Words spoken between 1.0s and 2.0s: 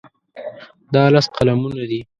لس قلمونه دي.